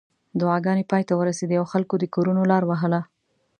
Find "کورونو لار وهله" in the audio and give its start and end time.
2.15-3.01